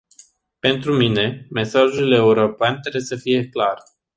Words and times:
Pentru 0.59 0.93
mine, 0.95 1.47
mesajul 1.49 2.11
european 2.11 2.79
trebuie 2.81 3.01
să 3.01 3.15
fie 3.15 3.47
clar. 3.49 3.83